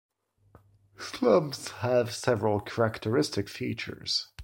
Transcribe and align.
Slumps 0.97 1.67
have 1.83 2.11
several 2.11 2.59
characteristic 2.59 3.47
features. 3.47 4.29